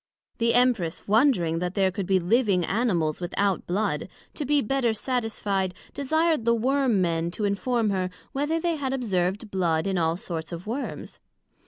[0.39, 5.75] The Empress wondring that there could be living Animals without Blood, to be better satisfied,
[5.93, 10.51] desired the Worm men to inform her, whether they had observed Blood in all sorts
[10.51, 11.19] of Worms?